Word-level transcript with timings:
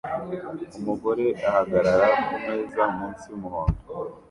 Umugore 0.77 1.25
ahagarara 1.49 2.07
kumeza 2.27 2.81
munsi 2.95 3.23
yumuhondo 3.31 3.77